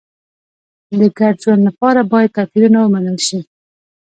[0.99, 3.39] د ګډ ژوند لپاره باید توپیرونه ومنل شي.